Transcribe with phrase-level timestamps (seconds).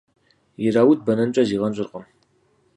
[0.67, 2.05] Ирауд бэнэнкӏэ зигъэнщӏыркъым.